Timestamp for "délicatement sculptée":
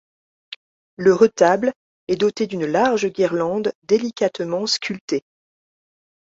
3.83-5.21